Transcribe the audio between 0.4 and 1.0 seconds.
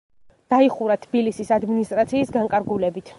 დაიხურა